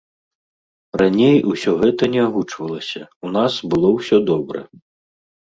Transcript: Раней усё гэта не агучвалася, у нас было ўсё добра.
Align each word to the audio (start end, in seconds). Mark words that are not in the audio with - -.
Раней 1.01 1.37
усё 1.51 1.71
гэта 1.81 2.03
не 2.15 2.21
агучвалася, 2.29 3.03
у 3.27 3.35
нас 3.37 3.61
было 3.75 3.93
ўсё 3.99 4.17
добра. 4.33 4.59